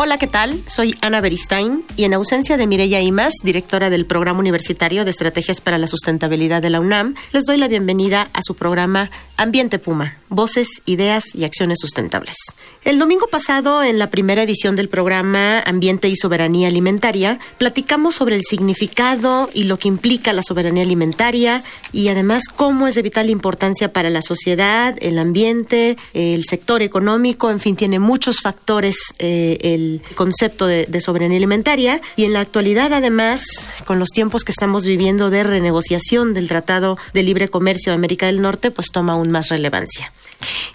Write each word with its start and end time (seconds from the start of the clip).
Hola, 0.00 0.16
¿qué 0.16 0.28
tal? 0.28 0.62
Soy 0.68 0.94
Ana 1.00 1.20
Beristain 1.20 1.84
y 1.96 2.04
en 2.04 2.14
ausencia 2.14 2.56
de 2.56 2.68
Mireya 2.68 3.00
Imas, 3.00 3.32
directora 3.42 3.90
del 3.90 4.06
Programa 4.06 4.38
Universitario 4.38 5.04
de 5.04 5.10
Estrategias 5.10 5.60
para 5.60 5.76
la 5.76 5.88
Sustentabilidad 5.88 6.62
de 6.62 6.70
la 6.70 6.78
UNAM, 6.78 7.16
les 7.32 7.46
doy 7.46 7.56
la 7.56 7.66
bienvenida 7.66 8.30
a 8.32 8.42
su 8.42 8.54
programa 8.54 9.10
Ambiente 9.36 9.80
Puma, 9.80 10.16
Voces, 10.28 10.68
Ideas 10.86 11.34
y 11.34 11.42
Acciones 11.42 11.78
Sustentables. 11.80 12.36
El 12.84 13.00
domingo 13.00 13.26
pasado, 13.26 13.82
en 13.82 13.98
la 13.98 14.08
primera 14.08 14.44
edición 14.44 14.76
del 14.76 14.88
programa 14.88 15.60
Ambiente 15.66 16.08
y 16.08 16.14
Soberanía 16.14 16.68
Alimentaria, 16.68 17.40
platicamos 17.58 18.14
sobre 18.14 18.36
el 18.36 18.42
significado 18.42 19.50
y 19.52 19.64
lo 19.64 19.80
que 19.80 19.88
implica 19.88 20.32
la 20.32 20.44
soberanía 20.44 20.84
alimentaria 20.84 21.64
y 21.92 22.06
además 22.06 22.44
cómo 22.54 22.86
es 22.86 22.94
de 22.94 23.02
vital 23.02 23.30
importancia 23.30 23.92
para 23.92 24.10
la 24.10 24.22
sociedad, 24.22 24.96
el 25.00 25.18
ambiente, 25.18 25.96
el 26.14 26.44
sector 26.44 26.82
económico, 26.82 27.50
en 27.50 27.58
fin, 27.58 27.74
tiene 27.74 27.98
muchos 27.98 28.40
factores 28.40 28.96
eh, 29.18 29.58
el 29.60 29.87
concepto 30.14 30.66
de, 30.66 30.86
de, 30.86 31.00
soberanía 31.00 31.36
alimentaria 31.38 32.00
y 32.16 32.24
en 32.24 32.32
la 32.32 32.40
actualidad 32.40 32.92
además 32.92 33.42
con 33.84 33.98
los 33.98 34.08
tiempos 34.08 34.44
que 34.44 34.52
estamos 34.52 34.84
viviendo 34.84 35.30
de 35.30 35.42
renegociación 35.42 36.34
del 36.34 36.48
Tratado 36.48 36.98
de 37.12 37.22
Libre 37.22 37.48
Comercio 37.48 37.92
de 37.92 37.96
América 37.96 38.26
del 38.26 38.42
Norte 38.42 38.70
pues 38.70 38.88
toma 38.92 39.14
aún 39.14 39.30
más 39.30 39.48
relevancia. 39.48 40.12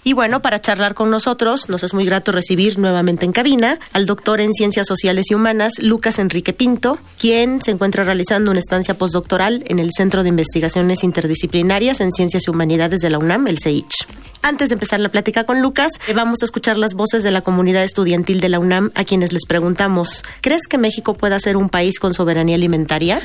Y 0.02 0.12
bueno, 0.12 0.42
para 0.42 0.60
charlar 0.60 0.94
con 0.94 1.10
nosotros, 1.10 1.68
nos 1.68 1.82
es 1.82 1.94
muy 1.94 2.04
grato 2.04 2.32
recibir 2.32 2.78
nuevamente 2.78 3.24
en 3.24 3.32
cabina 3.32 3.78
al 3.92 4.06
doctor 4.06 4.40
en 4.40 4.52
Ciencias 4.52 4.86
Sociales 4.86 5.26
y 5.30 5.34
Humanas, 5.34 5.74
Lucas 5.80 6.18
Enrique 6.18 6.52
Pinto, 6.52 6.98
quien 7.18 7.62
se 7.62 7.70
encuentra 7.70 8.04
realizando 8.04 8.50
una 8.50 8.60
estancia 8.60 8.94
postdoctoral 8.94 9.64
en 9.66 9.78
el 9.78 9.90
Centro 9.92 10.22
de 10.22 10.28
Investigaciones 10.28 11.02
Interdisciplinarias 11.02 12.00
en 12.00 12.12
Ciencias 12.12 12.44
y 12.46 12.50
Humanidades 12.50 13.00
de 13.00 13.10
la 13.10 13.18
UNAM, 13.18 13.46
el 13.46 13.58
CEICH. 13.58 14.06
Antes 14.42 14.68
de 14.68 14.74
empezar 14.74 15.00
la 15.00 15.08
plática 15.08 15.44
con 15.44 15.62
Lucas, 15.62 15.92
vamos 16.14 16.42
a 16.42 16.44
escuchar 16.44 16.76
las 16.76 16.92
voces 16.92 17.22
de 17.22 17.30
la 17.30 17.40
comunidad 17.40 17.82
estudiantil 17.82 18.42
de 18.42 18.50
la 18.50 18.58
UNAM 18.58 18.90
a 18.94 19.04
quienes 19.04 19.32
les 19.32 19.46
preguntamos, 19.46 20.22
¿crees 20.42 20.68
que 20.68 20.76
México 20.76 21.14
pueda 21.14 21.40
ser 21.40 21.56
un 21.56 21.70
país 21.70 21.98
con 21.98 22.12
soberanía 22.12 22.56
alimentaria? 22.56 23.22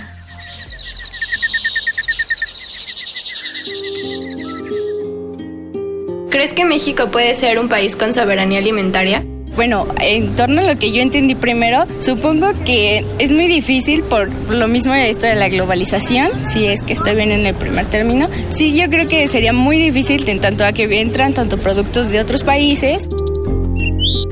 ¿Crees 6.29 6.53
que 6.53 6.63
México 6.63 7.09
puede 7.09 7.33
ser 7.33 7.57
un 7.57 7.69
país 7.69 7.95
con 7.95 8.13
soberanía 8.13 8.59
alimentaria? 8.59 9.23
Bueno, 9.55 9.87
en 9.99 10.35
torno 10.35 10.61
a 10.61 10.63
lo 10.63 10.77
que 10.77 10.91
yo 10.91 11.01
entendí 11.01 11.33
primero, 11.33 11.85
supongo 11.99 12.51
que 12.65 13.03
es 13.17 13.31
muy 13.31 13.47
difícil 13.47 14.03
por 14.03 14.29
lo 14.49 14.67
mismo 14.67 14.93
esto 14.93 15.25
de 15.25 15.35
la 15.35 15.49
globalización, 15.49 16.29
si 16.47 16.67
es 16.67 16.83
que 16.83 16.93
estoy 16.93 17.15
bien 17.15 17.31
en 17.31 17.47
el 17.47 17.55
primer 17.55 17.87
término. 17.87 18.29
Sí, 18.53 18.77
yo 18.77 18.87
creo 18.89 19.09
que 19.09 19.27
sería 19.27 19.53
muy 19.53 19.79
difícil 19.79 20.29
en 20.29 20.39
tanto 20.39 20.63
a 20.63 20.71
que 20.71 20.83
entran 21.01 21.33
tanto 21.33 21.57
productos 21.57 22.09
de 22.09 22.19
otros 22.19 22.43
países. 22.43 23.09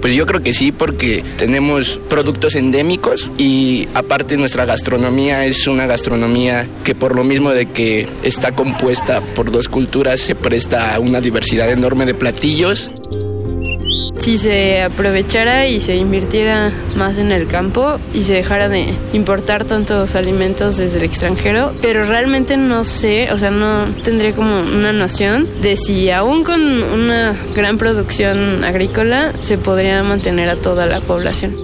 Pues 0.07 0.15
yo 0.15 0.25
creo 0.25 0.41
que 0.41 0.53
sí, 0.53 0.71
porque 0.71 1.21
tenemos 1.37 1.99
productos 2.09 2.55
endémicos 2.55 3.29
y 3.37 3.89
aparte 3.93 4.37
nuestra 4.37 4.63
gastronomía 4.63 5.43
es 5.43 5.67
una 5.67 5.85
gastronomía 5.85 6.65
que 6.85 6.95
por 6.95 7.13
lo 7.13 7.25
mismo 7.25 7.49
de 7.49 7.65
que 7.65 8.07
está 8.23 8.53
compuesta 8.53 9.19
por 9.19 9.51
dos 9.51 9.67
culturas 9.67 10.21
se 10.21 10.33
presta 10.33 10.95
a 10.95 11.01
una 11.01 11.19
diversidad 11.19 11.69
enorme 11.69 12.05
de 12.05 12.13
platillos 12.13 12.89
si 14.27 14.37
se 14.37 14.81
aprovechara 14.81 15.67
y 15.67 15.79
se 15.79 15.95
invirtiera 15.95 16.73
más 16.97 17.17
en 17.17 17.31
el 17.31 17.47
campo 17.47 17.97
y 18.13 18.23
se 18.23 18.33
dejara 18.33 18.67
de 18.67 18.93
importar 19.13 19.63
tantos 19.63 20.15
alimentos 20.15 20.75
desde 20.75 20.97
el 20.97 21.05
extranjero, 21.05 21.71
pero 21.81 22.03
realmente 22.03 22.57
no 22.57 22.83
sé, 22.83 23.31
o 23.31 23.39
sea, 23.39 23.51
no 23.51 23.85
tendría 24.03 24.33
como 24.33 24.59
una 24.59 24.91
noción 24.91 25.47
de 25.61 25.77
si 25.77 26.11
aún 26.11 26.43
con 26.43 26.61
una 26.61 27.37
gran 27.55 27.77
producción 27.77 28.65
agrícola 28.65 29.31
se 29.39 29.57
podría 29.57 30.03
mantener 30.03 30.49
a 30.49 30.57
toda 30.57 30.87
la 30.87 30.99
población. 30.99 31.55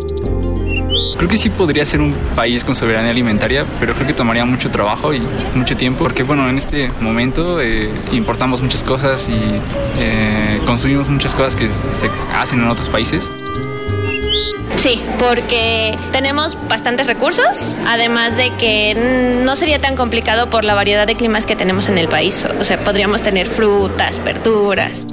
Creo 1.24 1.32
que 1.32 1.38
sí 1.38 1.50
podría 1.50 1.86
ser 1.86 2.02
un 2.02 2.14
país 2.36 2.66
con 2.66 2.76
soberanía 2.76 3.12
alimentaria, 3.12 3.66
pero 3.80 3.94
creo 3.94 4.06
que 4.06 4.14
tomaría 4.14 4.44
mucho 4.44 4.70
trabajo 4.70 5.14
y 5.14 5.22
mucho 5.56 5.78
tiempo, 5.78 6.04
porque 6.04 6.22
bueno, 6.22 6.50
en 6.50 6.58
este 6.58 6.92
momento 7.00 7.62
eh, 7.62 7.90
importamos 8.12 8.62
muchas 8.62 8.84
cosas 8.84 9.30
y 9.30 9.40
eh, 10.00 10.60
consumimos 10.66 11.08
muchas 11.08 11.34
cosas 11.34 11.56
que 11.56 11.70
se 11.70 12.10
hacen 12.36 12.60
en 12.60 12.68
otros 12.68 12.90
países. 12.90 13.32
Sí, 14.76 15.02
porque 15.18 15.98
tenemos 16.12 16.58
bastantes 16.68 17.08
recursos, 17.08 17.74
además 17.88 18.36
de 18.36 18.50
que 18.58 19.42
no 19.46 19.56
sería 19.56 19.80
tan 19.80 19.96
complicado 19.96 20.50
por 20.50 20.66
la 20.66 20.74
variedad 20.74 21.08
de 21.08 21.16
climas 21.16 21.46
que 21.46 21.56
tenemos 21.56 21.88
en 21.88 22.00
el 22.00 22.10
país. 22.10 22.46
O 22.60 22.66
sea, 22.66 22.84
podríamos 22.84 23.22
tener 23.22 23.48
frutas, 23.48 24.22
verduras. 24.26 25.08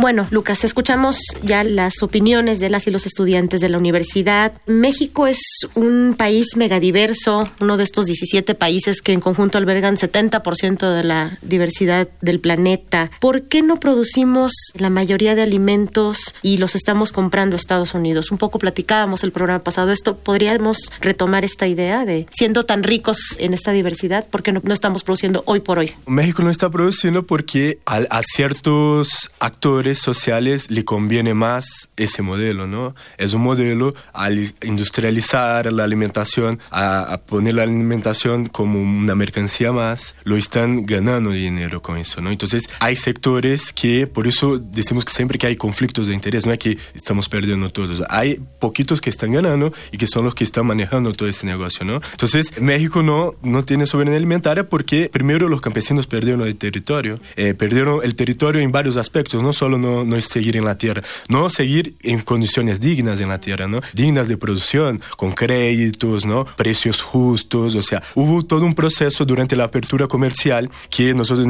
Bueno, 0.00 0.26
Lucas, 0.30 0.64
escuchamos 0.64 1.18
ya 1.42 1.62
las 1.62 2.02
opiniones 2.02 2.58
de 2.58 2.70
las 2.70 2.86
y 2.86 2.90
los 2.90 3.04
estudiantes 3.04 3.60
de 3.60 3.68
la 3.68 3.76
universidad. 3.76 4.54
México 4.64 5.26
es 5.26 5.42
un 5.74 6.14
país 6.16 6.56
megadiverso, 6.56 7.46
uno 7.60 7.76
de 7.76 7.84
estos 7.84 8.06
17 8.06 8.54
países 8.54 9.02
que 9.02 9.12
en 9.12 9.20
conjunto 9.20 9.58
albergan 9.58 9.98
70% 9.98 10.96
de 10.96 11.04
la 11.04 11.36
diversidad 11.42 12.08
del 12.22 12.40
planeta. 12.40 13.10
¿Por 13.20 13.42
qué 13.42 13.60
no 13.60 13.76
producimos 13.76 14.52
la 14.72 14.88
mayoría 14.88 15.34
de 15.34 15.42
alimentos 15.42 16.34
y 16.40 16.56
los 16.56 16.76
estamos 16.76 17.12
comprando 17.12 17.54
a 17.54 17.58
Estados 17.58 17.92
Unidos? 17.92 18.30
Un 18.30 18.38
poco 18.38 18.58
platicábamos 18.58 19.22
el 19.22 19.32
programa 19.32 19.62
pasado 19.62 19.92
esto. 19.92 20.16
¿Podríamos 20.16 20.78
retomar 21.02 21.44
esta 21.44 21.66
idea 21.66 22.06
de 22.06 22.26
siendo 22.30 22.64
tan 22.64 22.84
ricos 22.84 23.36
en 23.38 23.52
esta 23.52 23.72
diversidad? 23.72 24.26
¿Por 24.26 24.42
qué 24.42 24.52
no, 24.52 24.60
no 24.64 24.72
estamos 24.72 25.04
produciendo 25.04 25.42
hoy 25.44 25.60
por 25.60 25.78
hoy? 25.78 25.92
México 26.06 26.42
no 26.42 26.48
está 26.48 26.70
produciendo 26.70 27.26
porque 27.26 27.80
a, 27.84 27.96
a 28.08 28.22
ciertos 28.22 29.30
actores 29.40 29.89
sociales 29.98 30.70
le 30.70 30.84
conviene 30.84 31.34
más 31.34 31.88
ese 31.96 32.22
modelo, 32.22 32.66
¿no? 32.66 32.94
Es 33.18 33.34
un 33.34 33.42
modelo 33.42 33.94
al 34.12 34.38
industrializar 34.62 35.72
la 35.72 35.84
alimentación, 35.84 36.58
a, 36.70 37.00
a, 37.00 37.18
poner 37.18 37.54
la 37.54 37.62
alimentación 37.62 38.46
como 38.46 38.80
una 38.80 39.14
mercancía 39.14 39.72
más, 39.72 40.14
lo 40.24 40.36
están 40.36 40.86
ganando 40.86 41.30
dinero 41.30 41.82
con 41.82 41.96
eso, 41.96 42.20
¿no? 42.20 42.30
Entonces 42.30 42.68
hay 42.80 42.96
sectores 42.96 43.72
que, 43.72 44.06
por 44.06 44.26
eso 44.26 44.58
decimos 44.58 45.04
que 45.04 45.12
siempre 45.12 45.38
que 45.38 45.46
hay 45.46 45.56
conflictos 45.56 46.06
de 46.06 46.14
interés, 46.14 46.46
no 46.46 46.52
es 46.52 46.58
que 46.58 46.78
estamos 46.94 47.28
perdiendo 47.28 47.70
todos, 47.70 48.02
hay 48.08 48.40
poquitos 48.58 49.00
que 49.00 49.10
están 49.10 49.32
ganando 49.32 49.72
y 49.92 49.98
que 49.98 50.06
son 50.06 50.24
los 50.24 50.34
que 50.34 50.44
están 50.44 50.66
manejando 50.66 51.12
todo 51.12 51.28
ese 51.28 51.46
negocio, 51.46 51.84
¿no? 51.84 52.00
Entonces 52.12 52.60
México 52.60 53.02
no, 53.02 53.34
no 53.42 53.64
tiene 53.64 53.86
soberanía 53.86 54.18
alimentaria 54.18 54.68
porque 54.68 55.10
primero 55.12 55.48
los 55.48 55.60
campesinos 55.60 56.06
perdieron 56.06 56.42
el 56.42 56.56
territorio, 56.56 57.20
eh, 57.36 57.54
perdieron 57.54 58.00
el 58.02 58.14
territorio 58.14 58.60
en 58.60 58.72
varios 58.72 58.96
aspectos, 58.96 59.42
no 59.42 59.52
solo 59.52 59.78
no, 59.80 60.04
no 60.04 60.20
seguir 60.20 60.56
en 60.56 60.64
la 60.64 60.76
tierra, 60.78 61.02
no 61.28 61.48
seguir 61.48 61.96
en 62.02 62.20
condiciones 62.20 62.80
dignas 62.80 63.20
en 63.20 63.28
la 63.28 63.40
tierra, 63.40 63.66
¿no? 63.66 63.80
Dignas 63.94 64.28
de 64.28 64.36
producción, 64.36 65.00
con 65.16 65.32
créditos, 65.32 66.24
¿no? 66.24 66.44
Precios 66.44 67.00
justos, 67.02 67.74
o 67.74 67.82
sea, 67.82 68.02
hubo 68.14 68.42
todo 68.44 68.64
un 68.64 68.74
proceso 68.74 69.24
durante 69.24 69.56
la 69.56 69.64
apertura 69.64 70.06
comercial 70.06 70.70
que 70.90 71.14
nosotros 71.14 71.46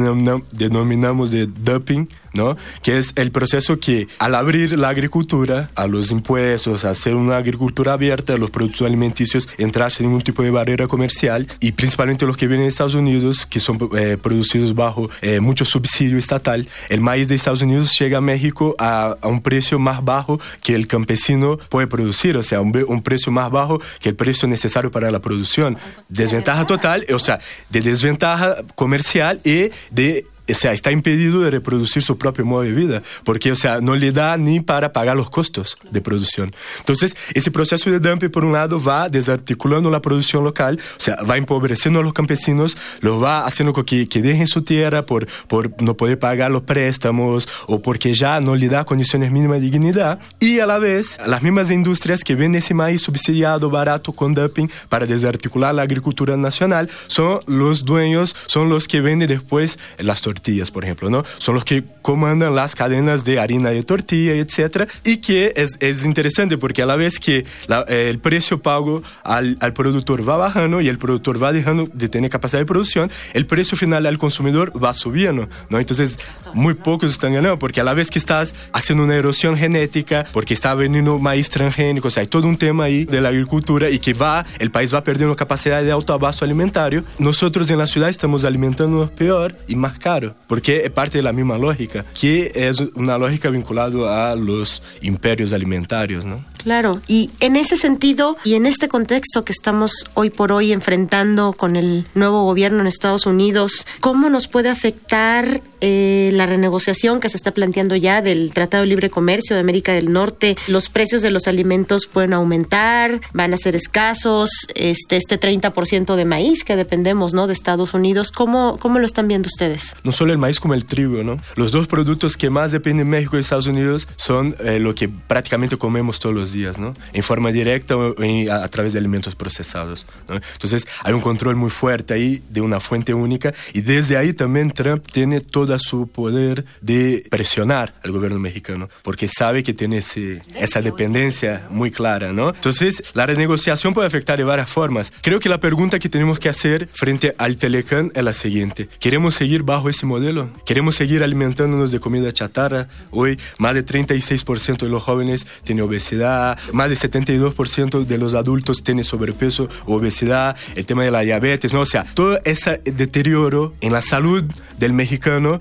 denominamos 0.51 1.31
de 1.31 1.47
dumping, 1.47 2.07
¿no? 2.33 2.57
Que 2.81 2.97
es 2.97 3.13
el 3.15 3.31
proceso 3.31 3.77
que 3.77 4.07
al 4.19 4.35
abrir 4.35 4.77
la 4.77 4.89
agricultura 4.89 5.69
a 5.75 5.87
los 5.87 6.11
impuestos, 6.11 6.85
hacer 6.85 7.15
una 7.15 7.37
agricultura 7.37 7.93
abierta, 7.93 8.37
los 8.37 8.49
productos 8.49 8.81
alimenticios, 8.81 9.49
entrar 9.57 9.91
sin 9.91 10.07
ningún 10.07 10.21
tipo 10.21 10.43
de 10.43 10.51
barrera 10.51 10.87
comercial 10.87 11.47
y 11.59 11.73
principalmente 11.73 12.25
los 12.25 12.37
que 12.37 12.47
vienen 12.47 12.65
de 12.65 12.69
Estados 12.69 12.95
Unidos, 12.95 13.45
que 13.45 13.59
son 13.59 13.77
eh, 13.97 14.17
producidos 14.21 14.75
bajo 14.75 15.09
eh, 15.21 15.39
mucho 15.39 15.65
subsidio 15.65 16.17
estatal, 16.17 16.67
el 16.89 17.01
maíz 17.01 17.27
de 17.27 17.35
Estados 17.35 17.61
Unidos 17.61 17.97
llega 17.97 18.19
a 18.19 18.21
México 18.21 18.75
a, 18.77 19.15
a, 19.21 19.27
un 19.27 19.41
precio 19.41 19.79
más 19.79 20.03
bajo 20.03 20.39
que 20.61 20.75
el 20.75 20.87
campesino 20.87 21.57
puede 21.69 21.87
producir, 21.87 22.37
o 22.37 22.43
sea, 22.43 22.61
un, 22.61 22.71
un 22.87 23.01
precio 23.01 23.31
más 23.31 23.51
bajo 23.51 23.81
que 23.99 24.09
el 24.09 24.15
precio 24.15 24.47
necesario 24.47 24.91
para 24.91 25.11
la 25.11 25.19
producción. 25.19 25.77
Desventaja 26.09 26.65
total, 26.65 27.05
o 27.13 27.19
sea, 27.19 27.39
de 27.69 27.81
desventaja 27.81 28.57
comercial 28.75 29.39
y 29.43 29.71
de 29.91 30.25
o 30.49 30.53
sea, 30.53 30.73
está 30.73 30.91
impedido 30.91 31.41
de 31.41 31.49
reproducir 31.49 32.01
su 32.01 32.17
propio 32.17 32.45
modo 32.45 32.63
de 32.63 32.71
vida, 32.71 33.03
porque, 33.23 33.51
o 33.51 33.55
sea, 33.55 33.79
no 33.81 33.95
le 33.95 34.11
da 34.11 34.37
ni 34.37 34.59
para 34.59 34.93
pagar 34.93 35.15
los 35.15 35.29
costos 35.29 35.77
de 35.91 36.01
producción. 36.01 36.53
Entonces, 36.79 37.15
ese 37.33 37.51
proceso 37.51 37.89
de 37.89 37.99
dumping, 37.99 38.29
por 38.29 38.43
un 38.43 38.53
lado, 38.53 38.81
va 38.81 39.09
desarticulando 39.09 39.89
la 39.89 40.01
producción 40.01 40.43
local, 40.43 40.79
o 40.97 40.99
sea, 40.99 41.17
va 41.23 41.37
empobreciendo 41.37 41.99
a 41.99 42.03
los 42.03 42.13
campesinos, 42.13 42.77
los 43.01 43.21
va 43.21 43.45
haciendo 43.45 43.73
que, 43.73 44.07
que 44.07 44.21
dejen 44.21 44.47
su 44.47 44.61
tierra 44.61 45.03
por, 45.03 45.27
por 45.47 45.81
no 45.81 45.95
poder 45.95 46.19
pagar 46.19 46.51
los 46.51 46.63
préstamos 46.63 47.47
o 47.67 47.81
porque 47.81 48.13
ya 48.13 48.39
no 48.41 48.55
le 48.55 48.67
da 48.67 48.83
condiciones 48.83 49.31
mínimas 49.31 49.61
de 49.61 49.69
dignidad, 49.69 50.19
y 50.39 50.59
a 50.59 50.65
la 50.65 50.79
vez, 50.79 51.17
las 51.25 51.41
mismas 51.41 51.71
industrias 51.71 52.23
que 52.23 52.35
venden 52.35 52.59
ese 52.59 52.73
maíz 52.73 53.01
subsidiado, 53.01 53.69
barato, 53.69 54.11
con 54.11 54.33
dumping, 54.33 54.69
para 54.89 55.05
desarticular 55.05 55.73
la 55.73 55.83
agricultura 55.83 56.35
nacional, 56.37 56.89
son 57.07 57.41
los 57.47 57.85
dueños, 57.85 58.35
son 58.47 58.69
los 58.69 58.87
que 58.87 59.01
venden 59.01 59.27
después 59.27 59.79
las 59.97 60.21
tortillas, 60.31 60.71
por 60.71 60.83
ejemplo, 60.85 61.09
¿no? 61.09 61.23
Son 61.37 61.55
los 61.55 61.65
que 61.65 61.83
comandan 62.01 62.55
las 62.55 62.73
cadenas 62.73 63.25
de 63.25 63.39
harina 63.39 63.69
de 63.69 63.83
tortilla, 63.83 64.33
etcétera, 64.33 64.87
y 65.03 65.17
que 65.17 65.53
es, 65.55 65.71
es 65.79 66.05
interesante 66.05 66.57
porque 66.57 66.81
a 66.81 66.85
la 66.85 66.95
vez 66.95 67.19
que 67.19 67.45
la, 67.67 67.81
el 67.81 68.19
precio 68.19 68.61
pago 68.61 69.03
al, 69.23 69.57
al, 69.59 69.73
productor 69.73 70.27
va 70.27 70.37
bajando 70.37 70.79
y 70.79 70.87
el 70.87 70.97
productor 70.97 71.41
va 71.41 71.51
dejando 71.51 71.89
de 71.93 72.07
tener 72.07 72.29
capacidad 72.29 72.59
de 72.59 72.65
producción, 72.65 73.11
el 73.33 73.45
precio 73.45 73.77
final 73.77 74.05
al 74.05 74.17
consumidor 74.17 74.71
va 74.81 74.93
subiendo, 74.93 75.49
¿no? 75.69 75.79
Entonces, 75.79 76.17
muy 76.53 76.75
pocos 76.75 77.11
están 77.11 77.33
ganando 77.33 77.59
porque 77.59 77.81
a 77.81 77.83
la 77.83 77.93
vez 77.93 78.09
que 78.09 78.19
estás 78.19 78.55
haciendo 78.71 79.03
una 79.03 79.15
erosión 79.15 79.57
genética, 79.57 80.25
porque 80.31 80.53
está 80.53 80.73
vendiendo 80.73 81.19
maíz 81.19 81.49
transgénico, 81.49 82.07
o 82.07 82.11
sea, 82.11 82.21
hay 82.21 82.27
todo 82.27 82.47
un 82.47 82.57
tema 82.57 82.85
ahí 82.85 83.05
de 83.05 83.19
la 83.19 83.29
agricultura 83.29 83.89
y 83.89 83.99
que 83.99 84.13
va, 84.13 84.45
el 84.59 84.71
país 84.71 84.93
va 84.93 85.03
perdiendo 85.03 85.35
capacidad 85.35 85.83
de 85.83 85.91
autoabasto 85.91 86.45
alimentario, 86.45 87.03
nosotros 87.19 87.69
en 87.69 87.79
la 87.79 87.87
ciudad 87.87 88.09
estamos 88.09 88.45
alimentándonos 88.45 89.11
peor 89.11 89.55
y 89.67 89.75
más 89.75 89.97
caro, 89.97 90.20
porque 90.47 90.85
es 90.85 90.91
parte 90.91 91.17
de 91.17 91.23
la 91.23 91.33
misma 91.33 91.57
lógica, 91.57 92.05
que 92.19 92.51
es 92.53 92.79
una 92.95 93.17
lógica 93.17 93.49
vinculada 93.49 94.31
a 94.31 94.35
los 94.35 94.83
imperios 95.01 95.53
alimentarios, 95.53 96.25
¿no? 96.25 96.43
Claro, 96.63 97.01
y 97.07 97.31
en 97.39 97.55
ese 97.55 97.75
sentido 97.75 98.37
y 98.43 98.53
en 98.53 98.65
este 98.65 98.87
contexto 98.87 99.43
que 99.43 99.51
estamos 99.51 99.91
hoy 100.13 100.29
por 100.29 100.51
hoy 100.51 100.71
enfrentando 100.71 101.53
con 101.53 101.75
el 101.75 102.05
nuevo 102.13 102.43
gobierno 102.43 102.81
en 102.81 102.87
Estados 102.87 103.25
Unidos, 103.25 103.87
¿cómo 103.99 104.29
nos 104.29 104.47
puede 104.47 104.69
afectar 104.69 105.61
eh, 105.81 106.29
la 106.33 106.45
renegociación 106.45 107.19
que 107.19 107.29
se 107.29 107.37
está 107.37 107.51
planteando 107.51 107.95
ya 107.95 108.21
del 108.21 108.51
Tratado 108.53 108.83
de 108.83 108.89
Libre 108.89 109.09
Comercio 109.09 109.55
de 109.55 109.59
América 109.59 109.93
del 109.93 110.11
Norte? 110.11 110.55
Los 110.67 110.89
precios 110.89 111.21
de 111.21 111.31
los 111.31 111.47
alimentos 111.47 112.05
pueden 112.05 112.33
aumentar, 112.33 113.19
van 113.33 113.53
a 113.53 113.57
ser 113.57 113.75
escasos, 113.75 114.49
este, 114.75 115.17
este 115.17 115.39
30% 115.39 116.15
de 116.15 116.25
maíz 116.25 116.63
que 116.63 116.75
dependemos 116.75 117.33
¿no? 117.33 117.47
de 117.47 117.53
Estados 117.53 117.93
Unidos, 117.93 118.31
¿cómo, 118.31 118.77
¿cómo 118.79 118.99
lo 118.99 119.05
están 119.05 119.27
viendo 119.27 119.47
ustedes? 119.47 119.95
No 120.03 120.11
solo 120.11 120.31
el 120.31 120.37
maíz 120.37 120.59
como 120.59 120.73
el 120.73 120.85
trigo, 120.85 121.23
¿no? 121.23 121.39
Los 121.55 121.71
dos 121.71 121.87
productos 121.87 122.37
que 122.37 122.49
más 122.49 122.71
dependen 122.71 122.91
de 122.91 123.05
México 123.05 123.37
y 123.37 123.39
Estados 123.39 123.67
Unidos 123.67 124.07
son 124.15 124.55
eh, 124.59 124.79
lo 124.79 124.93
que 124.93 125.09
prácticamente 125.09 125.77
comemos 125.77 126.19
todos 126.19 126.35
los 126.35 126.50
días, 126.51 126.77
¿no? 126.77 126.93
En 127.13 127.23
forma 127.23 127.51
directa 127.51 127.97
o 127.97 128.21
en, 128.21 128.49
a, 128.49 128.63
a, 128.63 128.67
través 128.69 128.93
de 128.93 128.99
alimentos 128.99 129.35
procesados, 129.35 130.05
¿no? 130.29 130.35
Entonces 130.35 130.87
hay 131.03 131.13
un 131.13 131.21
control 131.21 131.55
muy 131.55 131.69
fuerte 131.69 132.13
ahí 132.13 132.41
de 132.49 132.61
una 132.61 132.79
fuente 132.79 133.13
única 133.13 133.53
y 133.73 133.81
desde 133.81 134.17
ahí 134.17 134.33
también 134.33 134.71
Trump 134.71 135.05
tiene 135.11 135.39
todo 135.39 135.71
su 135.79 136.07
poder 136.07 136.65
de 136.81 137.25
presionar 137.29 137.93
al 138.03 138.11
gobierno 138.11 138.39
mexicano 138.39 138.89
porque 139.03 139.27
sabe 139.27 139.63
que 139.63 139.73
tiene 139.73 139.97
ese, 139.97 140.41
esa 140.55 140.81
dependencia 140.81 141.67
muy 141.69 141.91
clara, 141.91 142.33
¿no? 142.33 142.49
Entonces 142.49 143.03
la 143.13 143.25
renegociación 143.25 143.93
puede 143.93 144.07
afectar 144.07 144.37
de 144.37 144.43
varias 144.43 144.69
formas. 144.69 145.11
Creo 145.21 145.39
que 145.39 145.49
la 145.49 145.59
pregunta 145.59 145.99
que 145.99 146.09
tenemos 146.09 146.39
que 146.39 146.49
hacer 146.49 146.89
frente 146.93 147.35
al 147.37 147.57
Telecán 147.57 148.11
es 148.13 148.23
la 148.23 148.33
siguiente. 148.33 148.87
¿Queremos 148.99 149.35
seguir 149.35 149.63
bajo 149.63 149.89
ese 149.89 150.05
modelo? 150.05 150.49
¿Queremos 150.65 150.95
seguir 150.95 151.23
alimentándonos 151.23 151.91
de 151.91 151.99
comida 151.99 152.31
chatarra? 152.31 152.87
Hoy 153.11 153.39
más 153.57 153.73
de 153.73 153.85
36% 153.85 154.77
de 154.77 154.89
los 154.89 155.03
jóvenes 155.03 155.47
tienen 155.63 155.83
obesidad, 155.83 156.40
más 156.73 156.89
de 156.89 156.95
72% 156.95 158.05
de 158.05 158.17
los 158.17 158.33
adultos 158.33 158.83
tienen 158.83 159.03
sobrepeso 159.03 159.69
obesidad, 159.85 160.55
el 160.75 160.85
tema 160.85 161.03
de 161.03 161.11
la 161.11 161.21
diabetes, 161.21 161.73
¿no? 161.73 161.81
O 161.81 161.85
sea, 161.85 162.05
todo 162.13 162.39
ese 162.43 162.81
deterioro 162.85 163.73
en 163.81 163.93
la 163.93 164.01
salud 164.01 164.43
del 164.77 164.93
mexicano 164.93 165.59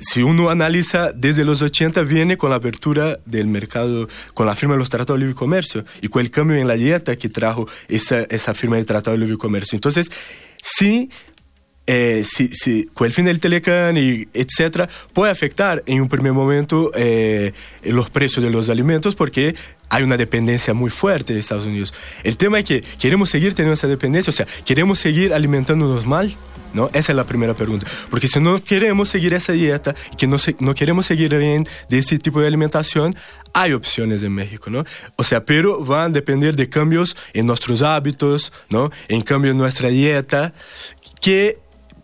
si 0.00 0.22
uno 0.22 0.50
analiza 0.50 1.12
desde 1.12 1.44
los 1.44 1.62
80 1.62 2.02
viene 2.02 2.36
con 2.36 2.50
la 2.50 2.56
apertura 2.56 3.18
del 3.24 3.46
mercado, 3.46 4.08
con 4.34 4.46
la 4.46 4.54
firma 4.54 4.74
de 4.74 4.78
los 4.78 4.90
tratados 4.90 5.18
de 5.18 5.26
libre 5.26 5.34
comercio 5.34 5.84
y 6.00 6.08
con 6.08 6.22
el 6.22 6.30
cambio 6.30 6.56
en 6.56 6.68
la 6.68 6.74
dieta 6.74 7.16
que 7.16 7.28
trajo 7.28 7.66
esa, 7.88 8.20
esa 8.22 8.54
firma 8.54 8.76
del 8.76 8.86
tratado 8.86 9.16
de 9.16 9.24
libre 9.24 9.38
comercio. 9.38 9.76
Entonces, 9.76 10.10
sí 10.62 11.10
eh, 11.90 12.22
si, 12.22 12.48
si, 12.48 12.84
con 12.92 13.06
el 13.06 13.14
fin 13.14 13.24
del 13.24 13.40
Telecán 13.40 13.96
y 13.96 14.28
etcétera, 14.34 14.90
puede 15.14 15.32
afectar 15.32 15.82
en 15.86 16.02
un 16.02 16.08
primer 16.08 16.34
momento 16.34 16.92
eh, 16.94 17.54
los 17.82 18.10
precios 18.10 18.44
de 18.44 18.50
los 18.50 18.68
alimentos 18.68 19.14
porque 19.14 19.54
hay 19.88 20.02
una 20.02 20.18
dependencia 20.18 20.74
muy 20.74 20.90
fuerte 20.90 21.32
de 21.32 21.40
Estados 21.40 21.64
Unidos. 21.64 21.94
El 22.24 22.36
tema 22.36 22.58
es 22.58 22.66
que 22.66 22.84
queremos 23.00 23.30
seguir 23.30 23.54
teniendo 23.54 23.72
esa 23.72 23.88
dependencia, 23.88 24.30
o 24.30 24.34
sea, 24.34 24.46
queremos 24.66 24.98
seguir 24.98 25.32
alimentándonos 25.32 26.06
mal. 26.06 26.36
¿No? 26.74 26.88
Esa 26.92 27.12
es 27.12 27.16
la 27.16 27.24
primera 27.24 27.54
pregunta. 27.54 27.86
Porque 28.10 28.28
si 28.28 28.38
no 28.40 28.62
queremos 28.62 29.08
seguir 29.08 29.32
esa 29.32 29.54
dieta, 29.54 29.94
que 30.18 30.26
no, 30.26 30.36
se, 30.36 30.54
no 30.58 30.74
queremos 30.74 31.06
seguir 31.06 31.34
bien 31.34 31.66
de 31.88 31.96
este 31.96 32.18
tipo 32.18 32.42
de 32.42 32.46
alimentación, 32.46 33.16
hay 33.54 33.72
opciones 33.72 34.22
en 34.22 34.34
México, 34.34 34.68
¿no? 34.68 34.84
O 35.16 35.24
sea, 35.24 35.46
pero 35.46 35.82
van 35.82 36.10
a 36.10 36.14
depender 36.14 36.56
de 36.56 36.68
cambios 36.68 37.16
en 37.32 37.46
nuestros 37.46 37.80
hábitos, 37.80 38.52
¿no? 38.68 38.90
En 39.08 39.22
cambio 39.22 39.52
en 39.52 39.56
nuestra 39.56 39.88
dieta, 39.88 40.52
que 41.22 41.58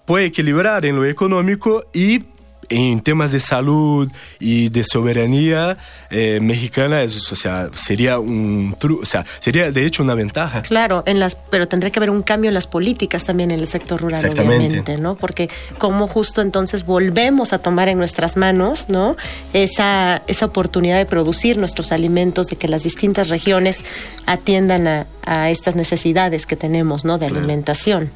puede 0.05 0.27
equilibrar 0.27 0.85
en 0.85 0.97
lo 0.97 1.05
económico 1.05 1.85
y 1.93 2.25
en 2.69 3.01
temas 3.01 3.33
de 3.33 3.41
salud 3.41 4.11
y 4.39 4.69
de 4.69 4.85
soberanía 4.85 5.77
eh, 6.11 6.39
mexicana, 6.41 7.03
eso, 7.03 7.35
o 7.35 7.37
sea, 7.37 7.71
sería 7.75 8.19
un 8.19 8.77
o 8.81 9.05
sea, 9.05 9.25
sería 9.39 9.71
de 9.71 9.87
hecho 9.87 10.03
una 10.03 10.15
ventaja. 10.15 10.63
Claro, 10.63 11.03
en 11.07 11.21
las, 11.21 11.37
pero 11.51 11.69
tendría 11.69 11.91
que 11.91 11.99
haber 11.99 12.11
un 12.11 12.23
cambio 12.23 12.49
en 12.49 12.55
las 12.55 12.67
políticas 12.67 13.25
también 13.25 13.51
en 13.51 13.61
el 13.61 13.67
sector 13.67 14.01
rural, 14.01 14.25
obviamente, 14.25 14.97
¿no? 14.97 15.17
Porque 15.17 15.51
como 15.79 16.07
justo 16.07 16.43
entonces 16.43 16.85
volvemos 16.85 17.53
a 17.53 17.59
tomar 17.59 17.89
en 17.89 17.99
nuestras 17.99 18.37
manos, 18.37 18.89
¿no? 18.89 19.17
Esa, 19.53 20.23
esa 20.27 20.47
oportunidad 20.47 20.99
de 20.99 21.07
producir 21.07 21.59
nuestros 21.59 21.93
alimentos, 21.93 22.49
de 22.49 22.57
que 22.57 22.69
las 22.69 22.83
distintas 22.83 23.29
regiones 23.29 23.85
atiendan 24.27 24.87
a, 24.87 25.07
a 25.25 25.51
estas 25.51 25.77
necesidades 25.77 26.47
que 26.47 26.57
tenemos, 26.57 27.05
¿no? 27.05 27.19
De 27.19 27.27
alimentación. 27.27 28.11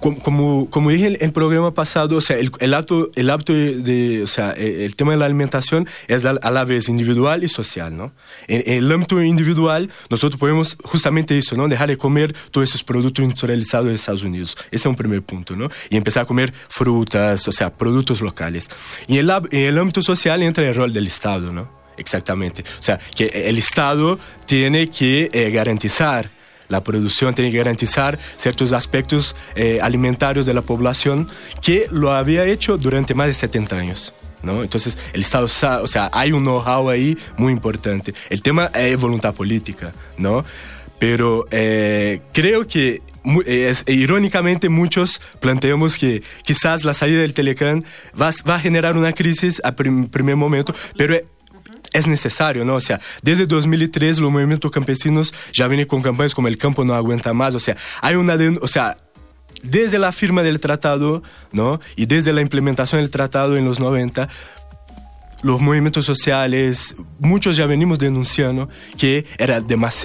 Como, 0.00 0.68
como, 0.68 0.90
dije 0.90 1.06
en 1.06 1.16
el 1.20 1.32
programa 1.32 1.72
pasado, 1.72 2.16
o 2.16 2.20
sea, 2.20 2.36
el, 2.36 2.50
el 2.60 2.74
acto, 2.74 3.10
el 3.14 3.30
acto 3.30 3.52
de, 3.52 4.22
o 4.22 4.26
sea, 4.26 4.52
el, 4.52 4.94
tema 4.94 5.12
de 5.12 5.18
la 5.18 5.24
alimentación 5.24 5.88
es 6.06 6.24
a, 6.24 6.30
a, 6.30 6.50
la 6.50 6.64
vez 6.64 6.88
individual 6.88 7.44
y 7.44 7.48
social, 7.48 7.96
¿no? 7.96 8.12
En, 8.46 8.62
en, 8.66 8.84
el 8.84 8.92
ámbito 8.92 9.22
individual, 9.22 9.90
nosotros 10.10 10.38
podemos 10.38 10.76
justamente 10.84 11.36
eso, 11.38 11.56
¿no? 11.56 11.66
Dejar 11.66 11.88
de 11.88 11.96
comer 11.96 12.34
todos 12.50 12.68
esos 12.68 12.84
productos 12.84 13.22
industrializados 13.22 13.88
de 13.88 13.94
Estados 13.94 14.22
Unidos. 14.22 14.56
Ese 14.66 14.76
es 14.76 14.86
un 14.86 14.96
primer 14.96 15.22
punto, 15.22 15.56
¿no? 15.56 15.70
Y 15.88 15.96
empezar 15.96 16.24
a 16.24 16.26
comer 16.26 16.52
frutas, 16.68 17.48
o 17.48 17.52
sea, 17.52 17.72
productos 17.72 18.20
locales. 18.20 18.68
Y 19.08 19.18
en, 19.18 19.28
la, 19.28 19.42
en 19.50 19.60
el 19.60 19.78
ámbito 19.78 20.02
social 20.02 20.42
entra 20.42 20.68
el 20.68 20.74
rol 20.74 20.92
del 20.92 21.06
Estado, 21.06 21.52
¿no? 21.52 21.70
Exactamente. 21.96 22.62
O 22.78 22.82
sea, 22.82 22.98
que 22.98 23.24
el 23.24 23.58
Estado 23.58 24.18
tiene 24.44 24.90
que 24.90 25.30
eh, 25.32 25.50
garantizar 25.50 26.35
la 26.68 26.82
producción 26.82 27.34
tiene 27.34 27.50
que 27.50 27.58
garantizar 27.58 28.18
ciertos 28.36 28.72
aspectos 28.72 29.34
eh, 29.54 29.80
alimentarios 29.82 30.46
de 30.46 30.54
la 30.54 30.62
población 30.62 31.28
que 31.62 31.86
lo 31.90 32.12
había 32.12 32.44
hecho 32.44 32.76
durante 32.76 33.14
más 33.14 33.28
de 33.28 33.34
70 33.34 33.76
años. 33.76 34.12
¿no? 34.42 34.62
Entonces, 34.62 34.98
el 35.12 35.22
Estado, 35.22 35.46
o 35.46 35.86
sea, 35.86 36.10
hay 36.12 36.32
un 36.32 36.42
know-how 36.42 36.88
ahí 36.88 37.16
muy 37.36 37.52
importante. 37.52 38.14
El 38.30 38.42
tema 38.42 38.66
es 38.74 39.00
voluntad 39.00 39.34
política, 39.34 39.92
¿no? 40.16 40.44
Pero 40.98 41.46
eh, 41.50 42.20
creo 42.32 42.66
que 42.66 43.02
irónicamente 43.86 44.68
muchos 44.68 45.20
planteamos 45.40 45.98
que 45.98 46.22
quizás 46.42 46.84
la 46.84 46.94
salida 46.94 47.20
del 47.20 47.34
Telecán 47.34 47.84
va, 48.20 48.30
va 48.48 48.54
a 48.54 48.60
generar 48.60 48.96
una 48.96 49.12
crisis 49.12 49.60
a 49.64 49.72
prim, 49.72 50.08
primer 50.08 50.36
momento, 50.36 50.74
pero 50.96 51.20
es 51.96 52.06
necesario, 52.06 52.64
¿no? 52.64 52.74
O 52.74 52.80
sea, 52.80 53.00
desde 53.22 53.46
2003 53.46 54.18
los 54.18 54.30
movimientos 54.30 54.70
campesinos 54.70 55.32
ya 55.52 55.68
vienen 55.68 55.86
con 55.86 56.02
campañas 56.02 56.34
como 56.34 56.48
el 56.48 56.58
campo 56.58 56.84
no 56.84 56.94
aguanta 56.94 57.32
más, 57.32 57.54
o 57.54 57.60
sea, 57.60 57.76
hay 58.00 58.14
una, 58.16 58.36
o 58.60 58.66
sea, 58.66 58.98
desde 59.62 59.98
la 59.98 60.12
firma 60.12 60.42
del 60.42 60.60
tratado, 60.60 61.22
¿no? 61.52 61.80
Y 61.96 62.06
desde 62.06 62.32
la 62.32 62.40
implementación 62.40 63.00
del 63.00 63.10
tratado 63.10 63.56
en 63.56 63.64
los 63.64 63.80
90, 63.80 64.28
los 65.42 65.60
movimientos 65.60 66.04
sociales, 66.04 66.94
muchos 67.18 67.56
ya 67.56 67.66
venimos 67.66 67.98
denunciando 67.98 68.68
que 68.98 69.26
era, 69.38 69.62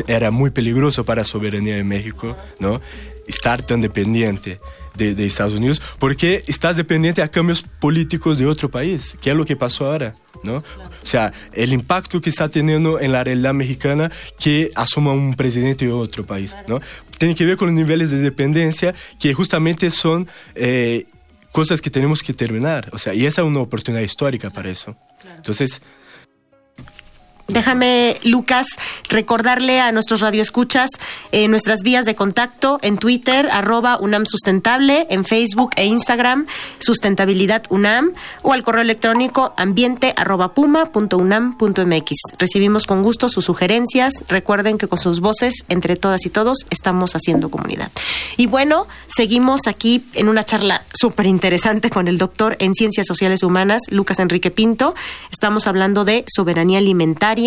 era 0.08 0.32
muy 0.32 0.52
peligroso 0.52 1.06
para 1.06 1.22
la 1.22 1.26
soberanía 1.26 1.76
de 1.76 1.84
México, 1.84 2.38
¿no? 2.60 2.82
Estar 3.28 3.62
tan 3.62 3.82
dependiente. 3.82 4.60
De, 4.96 5.16
de, 5.16 5.26
Estados 5.26 5.54
Unidos, 5.54 5.82
porque 6.00 6.44
estás 6.48 6.76
dependiente 6.76 7.22
a 7.22 7.30
cambios 7.30 7.62
políticos 7.62 8.38
de 8.38 8.46
otro 8.46 8.70
país, 8.70 9.18
que 9.22 9.32
es 9.32 9.36
lo 9.36 9.46
que 9.46 9.56
pasó 9.56 9.86
ahora. 9.86 10.16
¿no? 10.44 10.58
O 10.58 11.06
sea, 11.06 11.32
el 11.54 11.72
impacto 11.72 12.20
que 12.20 12.30
está 12.30 12.50
teniendo 12.50 13.00
en 13.00 13.12
la 13.12 13.24
realidad 13.24 13.54
mexicana 13.54 14.12
que 14.40 14.72
asuma 14.76 15.14
un 15.14 15.36
presidente 15.36 15.86
de 15.86 15.92
otro 15.92 16.26
país, 16.26 16.56
¿no? 16.68 16.82
Tiene 17.18 17.36
que 17.36 17.46
ver 17.46 17.58
con 17.58 17.68
los 17.68 17.76
niveles 17.76 18.12
de 18.12 18.18
dependencia 18.18 18.94
que 19.20 19.34
justamente 19.34 19.92
son... 19.92 20.28
Eh, 20.56 21.06
cosas 21.52 21.82
que 21.82 21.90
tenemos 21.90 22.24
que 22.24 22.34
terminar. 22.34 22.90
O 22.94 22.98
sea, 22.98 23.14
y 23.14 23.26
esa 23.26 23.42
es 23.42 23.48
una 23.48 23.60
oportunidad 23.60 24.02
histórica 24.02 24.50
para 24.50 24.70
eso. 24.70 24.96
Entonces, 25.36 25.82
Déjame, 27.52 28.18
Lucas, 28.24 28.66
recordarle 29.10 29.82
a 29.82 29.92
nuestros 29.92 30.22
radioescuchas 30.22 30.90
eh, 31.34 31.50
nuestras 31.50 31.82
vías 31.84 32.06
de 32.06 32.16
contacto 32.16 32.80
en 32.82 32.98
Twitter, 32.98 33.50
arroba 33.52 33.98
UNAM 34.00 34.26
Sustentable, 34.26 35.06
en 35.10 35.26
Facebook 35.26 35.72
e 35.76 35.86
Instagram, 35.86 36.48
Sustentabilidad 36.80 37.64
UNAM, 37.70 38.14
o 38.42 38.54
al 38.54 38.64
correo 38.64 38.82
electrónico 38.82 39.54
ambiente 39.58 40.14
arroba 40.16 40.54
punto 40.54 41.20
mx. 41.20 42.12
Recibimos 42.38 42.86
con 42.86 43.04
gusto 43.04 43.28
sus 43.28 43.46
sugerencias. 43.46 44.14
Recuerden 44.30 44.78
que 44.78 44.88
con 44.88 44.98
sus 44.98 45.20
voces, 45.20 45.66
entre 45.68 45.98
todas 45.98 46.26
y 46.26 46.30
todos, 46.30 46.60
estamos 46.70 47.16
haciendo 47.16 47.52
comunidad. 47.52 47.92
Y 48.38 48.48
bueno, 48.48 48.88
seguimos 49.08 49.68
aquí 49.68 50.06
en 50.14 50.30
una 50.30 50.46
charla 50.46 50.84
súper 50.94 51.26
interesante 51.26 51.90
con 51.90 52.08
el 52.08 52.18
doctor 52.18 52.56
en 52.60 52.74
Ciencias 52.74 53.08
Sociales 53.08 53.44
Humanas, 53.44 53.82
Lucas 53.90 54.20
Enrique 54.20 54.52
Pinto. 54.52 54.96
Estamos 55.32 55.68
hablando 55.68 56.06
de 56.06 56.24
soberanía 56.34 56.78
alimentaria 56.78 57.41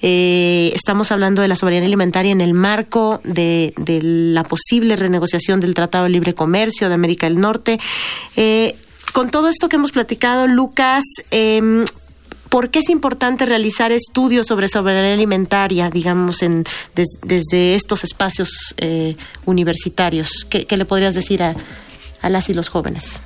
eh, 0.00 0.72
estamos 0.74 1.10
hablando 1.12 1.42
de 1.42 1.48
la 1.48 1.56
soberanía 1.56 1.86
alimentaria 1.86 2.32
en 2.32 2.40
el 2.40 2.54
marco 2.54 3.20
de, 3.24 3.72
la 4.02 4.44
posible 4.44 4.96
renegociación 4.96 5.60
del 5.60 5.74
Tratado 5.74 6.04
de 6.04 6.10
Libre 6.10 6.34
Comercio 6.34 6.88
de 6.88 6.94
América 6.94 7.28
del 7.28 7.40
Norte. 7.40 7.78
Eh, 8.36 8.76
con 9.12 9.30
todo 9.30 9.48
esto 9.48 9.68
que 9.68 9.76
hemos 9.76 9.92
platicado, 9.92 10.46
Lucas, 10.46 11.04
em, 11.30 11.84
¿por 12.48 12.70
qué 12.70 12.80
es 12.80 12.88
importante 12.88 13.46
realizar 13.46 13.92
estudios 13.92 14.46
sobre 14.46 14.68
soberanía 14.68 15.14
alimentaria, 15.14 15.90
digamos, 15.90 16.38
desde 16.94 17.74
estos 17.74 18.04
espacios 18.04 18.74
eh, 18.78 19.16
universitarios? 19.44 20.46
¿Qué, 20.48 20.66
le 20.76 20.84
podrías 20.84 21.14
decir 21.14 21.42
a, 21.42 21.54
a 22.22 22.28
las 22.30 22.48
y 22.48 22.54
los 22.54 22.68
jóvenes? 22.68 23.22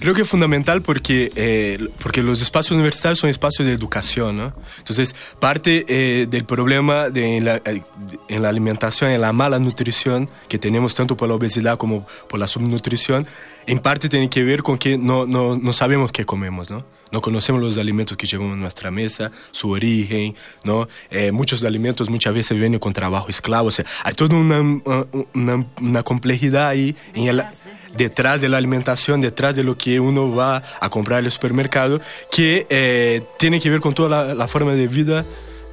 Creo 0.00 0.14
que 0.14 0.22
es 0.22 0.28
fundamental 0.28 0.80
porque, 0.80 1.30
eh, 1.36 1.78
porque 2.02 2.22
los 2.22 2.40
espacios 2.40 2.72
universitarios 2.72 3.18
son 3.18 3.28
espacios 3.28 3.66
de 3.66 3.74
educación, 3.74 4.38
¿no? 4.38 4.54
Entonces, 4.78 5.14
parte 5.38 5.84
eh, 5.88 6.26
del 6.26 6.44
problema 6.44 7.10
de, 7.10 7.36
en, 7.36 7.44
la, 7.44 7.56
eh, 7.56 7.82
en 8.28 8.42
la 8.42 8.48
alimentación, 8.48 9.10
en 9.10 9.20
la 9.20 9.34
mala 9.34 9.58
nutrición 9.58 10.30
que 10.48 10.58
tenemos 10.58 10.94
tanto 10.94 11.18
por 11.18 11.28
la 11.28 11.34
obesidad 11.34 11.76
como 11.76 12.06
por 12.28 12.40
la 12.40 12.48
subnutrición, 12.48 13.26
en 13.66 13.78
parte 13.78 14.08
tiene 14.08 14.30
que 14.30 14.42
ver 14.42 14.62
con 14.62 14.78
que 14.78 14.96
no, 14.96 15.26
no, 15.26 15.56
no 15.56 15.72
sabemos 15.74 16.12
qué 16.12 16.24
comemos, 16.24 16.70
¿no? 16.70 16.84
no 17.12 17.20
conocemos 17.20 17.60
los 17.60 17.76
alimentos 17.76 18.16
que 18.16 18.26
llegan 18.26 18.52
a 18.52 18.56
nuestra 18.56 18.90
mesa, 18.90 19.30
su 19.50 19.70
origen, 19.70 20.34
¿no? 20.64 20.88
Eh, 21.10 21.32
muchos 21.32 21.64
alimentos 21.64 22.08
muchas 22.08 22.32
veces 22.32 22.58
vienen 22.58 22.78
con 22.78 22.92
trabajo 22.92 23.28
esclavo, 23.28 23.68
o 23.68 23.70
sea, 23.72 23.84
hay 24.04 24.14
toda 24.14 24.36
una, 24.36 24.60
una, 25.34 25.66
una 25.80 26.02
complejidad 26.02 26.68
ahí 26.68 26.94
en 27.14 27.24
el, 27.28 27.42
detrás 27.96 28.40
de 28.40 28.48
la 28.48 28.58
alimentación, 28.58 29.20
detrás 29.20 29.56
de 29.56 29.64
lo 29.64 29.76
que 29.76 30.00
uno 30.00 30.34
va 30.34 30.62
a 30.80 30.90
comprar 30.90 31.20
en 31.20 31.26
el 31.26 31.30
supermercado, 31.30 32.00
que 32.30 32.66
eh, 32.70 33.22
tiene 33.38 33.60
que 33.60 33.70
ver 33.70 33.80
con 33.80 33.94
toda 33.94 34.34
la 34.34 34.48
forma 34.48 34.74
de 34.74 34.88
vida 34.88 35.24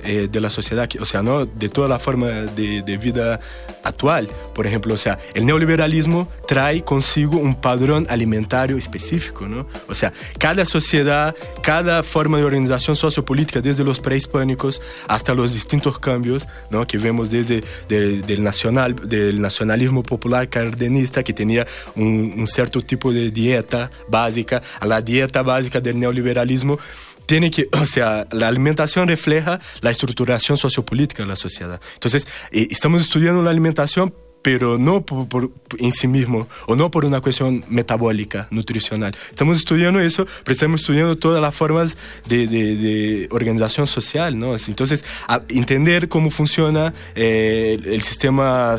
eh, 0.03 0.27
de 0.31 0.39
la 0.39 0.49
sociedad, 0.49 0.87
o 0.99 1.05
sea, 1.05 1.23
¿no? 1.23 1.45
de 1.45 1.69
toda 1.69 1.87
la 1.87 1.99
forma 1.99 2.27
de, 2.27 2.97
vida 2.97 3.39
actual. 3.83 4.27
Por 4.53 4.67
ejemplo, 4.67 4.93
o 4.93 4.97
sea, 4.97 5.17
el 5.33 5.45
neoliberalismo 5.45 6.27
trae 6.47 6.83
consigo 6.83 7.37
un 7.37 7.55
padrón 7.55 8.05
alimentario 8.09 8.77
específico, 8.77 9.47
¿no? 9.47 9.67
O 9.87 9.93
sea, 9.93 10.11
cada 10.37 10.65
sociedad, 10.65 11.35
cada 11.61 12.03
forma 12.03 12.37
de 12.37 12.43
organización 12.43 12.95
sociopolítica, 12.95 13.61
desde 13.61 13.83
los 13.83 13.99
prehispánicos 13.99 14.81
hasta 15.07 15.33
los 15.33 15.53
distintos 15.53 15.99
cambios, 15.99 16.47
¿no? 16.69 16.85
Que 16.85 16.97
vemos 16.97 17.31
desde 17.31 17.63
del, 17.87 18.43
nacional, 18.43 18.95
del 18.95 19.41
nacionalismo 19.41 20.03
popular 20.03 20.49
cardenista, 20.49 21.23
que 21.23 21.33
tenía 21.33 21.65
un, 21.95 22.35
un 22.37 22.47
cierto 22.47 22.81
tipo 22.81 23.11
de 23.11 23.31
dieta 23.31 23.91
básica, 24.07 24.61
a 24.79 24.85
la 24.85 25.01
dieta 25.01 25.43
básica 25.43 25.81
del 25.81 25.99
neoliberalismo, 25.99 26.79
tiene 27.27 27.51
que, 27.51 27.69
o 27.73 27.85
sea, 27.85 28.25
la 28.31 28.47
alimentación 28.47 29.07
refleja 29.07 29.59
la 29.81 29.91
estructuración 29.91 30.57
sociopolítica 30.57 31.21
de 31.23 31.29
la 31.29 31.35
sociedad. 31.35 31.79
Entonces, 31.93 32.27
eh, 32.51 32.67
estamos 32.71 33.01
estudiando 33.01 33.43
la 33.43 33.51
alimentación 33.51 34.13
pero 34.41 34.77
no 34.77 35.05
por, 35.05 35.51
en 35.77 35.91
sí 35.91 36.07
mismo 36.07 36.47
o 36.67 36.75
no 36.77 36.89
por 36.89 37.03
una 37.03 37.19
cuestión 37.19 37.65
metabólica, 37.67 38.47
nutricional. 38.49 39.13
Estamos 39.29 39.57
estudiando 39.57 39.99
eso, 39.99 40.25
pero 40.45 40.53
estamos 40.53 40.79
estudiando 40.79 41.17
todas 41.17 41.41
las 41.41 41.53
formas 41.53 41.97
de, 42.27 42.47
de, 42.47 43.27
organización 43.31 43.87
social, 43.87 44.39
¿no? 44.39 44.55
Entonces, 44.55 45.03
entender 45.49 46.07
cómo 46.07 46.31
funciona 46.31 46.93
eh, 47.13 47.77
el 47.83 48.01
sistema 48.03 48.77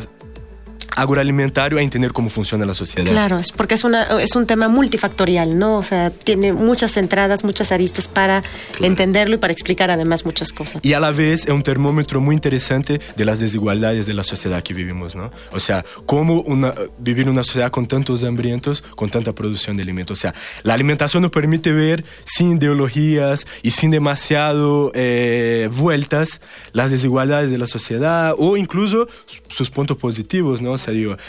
agroalimentario 1.01 1.77
a 1.77 1.81
entender 1.81 2.11
cómo 2.11 2.29
funciona 2.29 2.65
la 2.65 2.73
sociedad. 2.73 3.09
Claro, 3.11 3.39
es 3.39 3.51
porque 3.51 3.75
es, 3.75 3.83
una, 3.83 4.03
es 4.21 4.35
un 4.35 4.45
tema 4.45 4.67
multifactorial, 4.67 5.57
¿no? 5.57 5.77
O 5.77 5.83
sea, 5.83 6.09
tiene 6.09 6.53
muchas 6.53 6.97
entradas, 6.97 7.43
muchas 7.43 7.71
aristas 7.71 8.07
para 8.07 8.43
entenderlo 8.81 9.35
y 9.35 9.37
para 9.37 9.53
explicar 9.53 9.91
además 9.91 10.25
muchas 10.25 10.51
cosas. 10.53 10.83
Y 10.83 10.93
a 10.93 10.99
la 10.99 11.11
vez 11.11 11.45
es 11.45 11.49
un 11.51 11.63
termómetro 11.63 12.21
muy 12.21 12.35
interesante 12.35 12.99
de 13.15 13.25
las 13.25 13.39
desigualdades 13.39 14.05
de 14.05 14.13
la 14.13 14.23
sociedad 14.23 14.63
que 14.63 14.73
vivimos, 14.73 15.15
¿no? 15.15 15.31
O 15.51 15.59
sea, 15.59 15.85
cómo 16.05 16.41
una, 16.41 16.73
vivir 16.97 17.23
en 17.23 17.29
una 17.29 17.43
sociedad 17.43 17.71
con 17.71 17.85
tantos 17.85 18.23
hambrientos, 18.23 18.81
con 18.81 19.09
tanta 19.09 19.33
producción 19.33 19.77
de 19.77 19.83
alimentos. 19.83 20.17
O 20.17 20.21
sea, 20.21 20.33
la 20.63 20.73
alimentación 20.73 21.23
nos 21.23 21.31
permite 21.31 21.71
ver 21.71 22.03
sin 22.25 22.57
ideologías 22.57 23.47
y 23.61 23.71
sin 23.71 23.91
demasiado 23.91 24.91
eh, 24.93 25.69
vueltas 25.71 26.41
las 26.73 26.91
desigualdades 26.91 27.51
de 27.51 27.57
la 27.57 27.67
sociedad 27.67 28.35
o 28.37 28.57
incluso 28.57 29.07
sus 29.47 29.69
puntos 29.69 29.97
positivos, 29.97 30.61
¿no? 30.61 30.77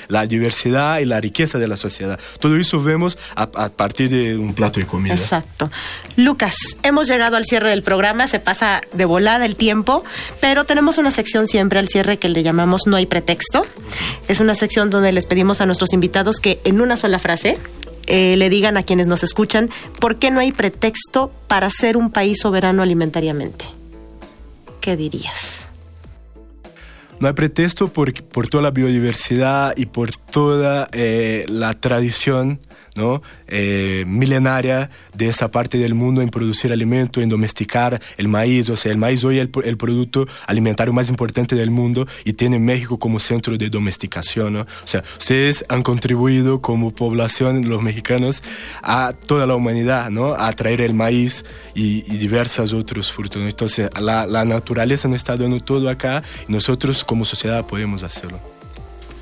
La 0.09 0.27
diversidad 0.27 0.99
y 0.99 1.05
la 1.05 1.21
riqueza 1.21 1.59
de 1.59 1.69
la 1.69 1.77
sociedad. 1.77 2.19
Todo 2.39 2.57
eso 2.57 2.83
vemos 2.83 3.19
a, 3.35 3.49
partir 3.71 4.11
de 4.11 4.37
un 4.37 4.55
plato 4.55 4.81
de 4.81 4.87
comida. 4.87 5.15
Exacto. 5.15 5.71
Lucas, 6.17 6.55
hemos 6.83 7.07
llegado 7.09 7.37
al 7.37 7.45
cierre 7.45 7.71
del 7.71 7.83
programa, 7.83 8.27
se 8.27 8.41
pasa 8.41 8.81
de 8.93 9.05
volada 9.05 9.45
el 9.47 9.57
tiempo, 9.57 10.05
pero 10.41 10.65
tenemos 10.65 10.99
una 10.99 11.11
sección 11.11 11.47
siempre 11.47 11.79
al 11.79 11.89
cierre 11.89 12.19
que 12.19 12.29
le 12.29 12.43
llamamos 12.43 12.83
No 12.87 12.97
hay 12.97 13.07
pretexto. 13.07 13.63
Es 14.29 14.41
una 14.41 14.55
sección 14.55 14.91
donde 14.91 15.13
les 15.13 15.27
pedimos 15.27 15.61
a 15.61 15.67
nuestros 15.67 15.93
invitados 15.93 16.37
que 16.41 16.61
en 16.65 16.81
una 16.81 16.97
sola 16.97 17.19
frase 17.19 17.59
eh, 18.07 18.37
le 18.37 18.51
digan 18.51 18.77
a 18.77 18.83
quienes 18.83 19.07
nos 19.07 19.23
escuchan 19.23 19.71
por 19.99 20.17
qué 20.17 20.31
no 20.31 20.41
hay 20.41 20.53
pretexto 20.53 21.31
para 21.47 21.71
ser 21.71 21.97
un 21.97 22.11
país 22.11 22.39
soberano 22.41 22.83
alimentariamente. 22.83 23.67
¿Qué 24.81 24.97
dirías? 24.97 25.60
No 27.21 27.29
hay 27.29 27.35
pretexto 27.35 27.93
por, 27.93 28.13
por 28.25 28.49
toda 28.49 28.63
la 28.63 28.71
biodiversidad 28.71 29.75
y 29.77 29.87
por 29.87 30.13
toda 30.13 30.89
eh, 30.93 31.45
la 31.49 31.75
tradición 31.75 32.59
¿no? 32.97 33.23
Eh, 33.47 34.05
milenaria 34.07 34.91
de 35.15 35.29
esa 35.29 35.51
parte 35.51 35.79
del 35.79 35.95
mundo 35.95 36.23
en 36.23 36.29
producir 36.29 36.73
alimento, 36.73 37.21
en 37.21 37.29
domesticar 37.29 38.01
el 38.17 38.29
maíz. 38.29 38.69
O 38.71 38.77
sea, 38.77 38.93
el 38.93 38.99
maíz 38.99 39.25
hoy 39.25 39.39
es 39.39 39.49
el, 39.65 39.77
producto 39.77 40.27
alimentario 40.47 40.93
más 40.93 41.09
importante 41.09 41.55
del 41.55 41.71
mundo 41.71 42.07
y 42.25 42.33
tiene 42.33 42.59
México 42.59 42.99
como 42.99 43.19
centro 43.19 43.57
de 43.57 43.71
domesticación. 43.71 44.53
¿no? 44.53 44.61
O 44.61 44.87
sea, 44.87 45.03
ustedes 45.19 45.65
han 45.69 45.83
contribuido 45.83 46.61
como 46.61 46.91
población, 46.91 47.69
los 47.69 47.83
mexicanos, 47.83 48.43
a 48.83 49.13
toda 49.27 49.47
la 49.47 49.55
humanidad, 49.55 50.11
¿no? 50.11 50.35
a 50.35 50.53
traer 50.53 50.81
el 50.81 50.95
maíz 50.95 51.45
y, 51.75 52.05
y 52.13 52.19
diversos 52.19 52.73
otros 52.73 53.13
frutos. 53.13 53.43
Entonces, 53.43 53.91
la, 54.01 54.27
la 54.27 54.45
naturaleza 54.45 55.09
nos 55.09 55.17
está 55.17 55.37
dando 55.37 55.61
todo 55.61 55.89
acá 55.89 56.23
y 56.49 56.53
nosotros 56.53 57.05
como 57.05 57.25
sociedad 57.25 57.67
podemos 57.67 58.03
hacerlo. 58.03 58.41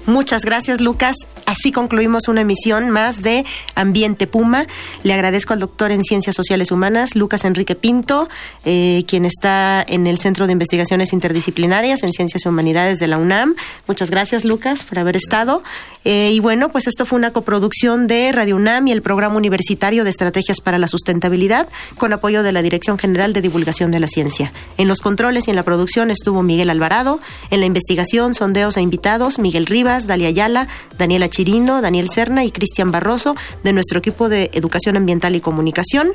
Muchas 0.07 0.43
gracias, 0.43 0.81
Lucas. 0.81 1.17
Así 1.49 1.73
concluimos 1.73 2.29
una 2.29 2.43
emisión 2.43 2.91
más 2.91 3.23
de 3.23 3.43
Ambiente 3.75 4.27
Puma. 4.27 4.67
Le 5.03 5.15
agradezco 5.15 5.55
al 5.55 5.61
doctor 5.61 5.91
en 5.93 6.05
Ciencias 6.05 6.37
Sociales 6.37 6.71
Humanas, 6.71 7.17
Lucas 7.17 7.47
Enrique 7.47 7.75
Pinto, 7.75 8.29
eh, 8.67 9.03
quien 9.09 9.25
está 9.25 9.83
en 9.89 10.07
el 10.07 10.19
Centro 10.19 10.47
de 10.47 10.53
Investigaciones 10.53 11.15
Interdisciplinarias 11.15 12.03
en 12.03 12.13
Ciencias 12.13 12.45
y 12.45 12.49
Humanidades 12.51 12.99
de 12.99 13.07
la 13.07 13.17
UNAM. 13.17 13.55
Muchas 13.87 14.11
gracias, 14.11 14.45
Lucas, 14.45 14.85
por 14.85 14.99
haber 14.99 15.17
estado. 15.17 15.63
Eh, 16.05 16.33
y 16.35 16.41
bueno, 16.41 16.69
pues 16.69 16.87
esto 16.87 17.07
fue 17.07 17.19
una 17.19 17.31
coproducción 17.31 18.09
de 18.09 18.31
Radio 18.33 18.57
UNAM 18.57 18.87
y 18.89 18.93
el 18.93 19.01
Programa 19.01 19.37
Universitario 19.37 20.05
de 20.05 20.11
Estrategias 20.11 20.61
para 20.61 20.77
la 20.77 20.87
Sustentabilidad, 20.87 21.67
con 21.97 22.13
apoyo 22.13 22.43
de 22.43 22.53
la 22.53 22.61
Dirección 22.61 22.99
General 22.99 23.33
de 23.33 23.41
Divulgación 23.41 23.91
de 23.91 24.01
la 24.01 24.09
Ciencia. 24.09 24.53
En 24.77 24.87
los 24.87 25.01
controles 25.01 25.49
y 25.49 25.51
en 25.51 25.57
la 25.57 25.63
producción 25.63 26.11
estuvo 26.11 26.43
Miguel 26.43 26.69
Alvarado, 26.69 27.21
en 27.51 27.61
la 27.61 27.67
investigación, 27.67 28.35
sondeos 28.35 28.77
e 28.77 28.83
invitados, 28.83 29.39
Miguel 29.39 29.65
Rivas, 29.65 30.07
Dalia 30.07 30.29
Ayala, 30.29 30.69
Daniela 30.99 31.31
Chirino, 31.39 31.81
Daniel 31.81 32.09
Serna 32.09 32.45
y 32.45 32.51
Cristian 32.51 32.91
Barroso 32.91 33.37
de 33.63 33.73
nuestro 33.73 34.01
equipo 34.01 34.29
de 34.29 34.51
Educación 34.55 34.97
Ambiental 34.97 35.37
y 35.37 35.41
Comunicación. 35.41 36.09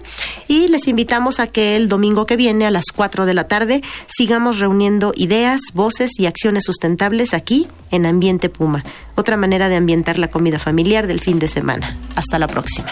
Y 0.50 0.68
les 0.68 0.90
invitamos 0.90 1.40
a 1.40 1.48
que 1.48 1.78
el 1.78 1.88
domingo 1.88 2.26
que 2.26 2.36
viene 2.36 2.66
a 2.66 2.72
las 2.72 2.92
4 2.94 3.26
de 3.26 3.34
la 3.34 3.48
tarde 3.48 3.82
sigamos 4.06 4.60
reuniendo 4.60 5.14
ideas, 5.16 5.62
voces 5.74 6.12
y 6.20 6.26
acciones 6.26 6.66
sustentables 6.66 7.34
aquí 7.34 7.70
en 7.90 8.06
Ambiente 8.06 8.50
Puma, 8.50 8.84
otra 9.16 9.38
manera 9.38 9.70
de 9.70 9.78
ambientar 9.78 10.20
la 10.20 10.30
comida 10.30 10.60
familiar 10.60 11.08
del 11.08 11.22
fin 11.22 11.40
de 11.40 11.48
semana. 11.48 11.98
Hasta 12.18 12.38
la 12.38 12.48
próxima. 12.50 12.92